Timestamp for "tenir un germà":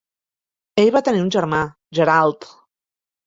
1.09-1.59